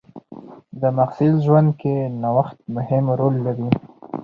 د 0.81 0.83
محصل 0.97 1.33
ژوند 1.45 1.69
کې 1.81 1.95
نوښت 2.21 2.57
مهم 2.75 3.05
رول 3.19 3.35
لري. 3.45 3.69